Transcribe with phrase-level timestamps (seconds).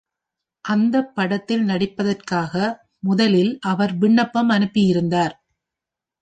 [0.65, 2.53] அந்தப் படத்தில் நடிப்பதற்காக
[2.99, 5.35] முதலில் அவர் விண்ணப்பம் அனுப்பியிருந்தார்.